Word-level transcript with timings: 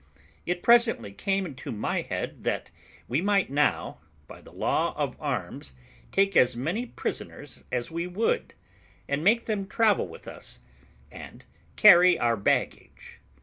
It 0.47 0.63
presently 0.63 1.11
came 1.13 1.45
into 1.45 1.71
my 1.71 2.01
head, 2.01 2.43
that 2.43 2.71
we 3.07 3.21
might 3.21 3.51
now, 3.51 3.99
by 4.25 4.41
the 4.41 4.51
law 4.51 4.95
of 4.97 5.15
arms, 5.21 5.73
take 6.11 6.35
as 6.35 6.57
many 6.57 6.87
prisoners 6.87 7.63
as 7.71 7.91
we 7.91 8.07
would, 8.07 8.55
and 9.07 9.23
make 9.23 9.45
them 9.45 9.67
travel 9.67 10.07
with 10.07 10.27
us, 10.27 10.59
and 11.11 11.45
carry 11.75 12.17
our 12.17 12.35
baggage. 12.35 13.19